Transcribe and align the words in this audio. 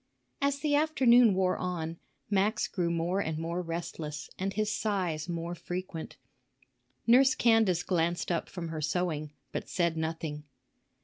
As 0.41 0.57
the 0.61 0.73
afternoon 0.73 1.35
wore 1.35 1.59
on, 1.59 1.99
Max 2.27 2.67
grew 2.67 2.89
more 2.89 3.19
and 3.19 3.37
more 3.37 3.61
restless 3.61 4.31
and 4.39 4.51
his 4.51 4.73
sighs 4.73 5.29
more 5.29 5.53
frequent. 5.53 6.17
Nurse 7.05 7.35
Candace 7.35 7.83
glanced 7.83 8.31
up 8.31 8.49
from 8.49 8.69
her 8.69 8.81
sewing, 8.81 9.31
but 9.51 9.69
said 9.69 9.95
nothing. 9.97 10.45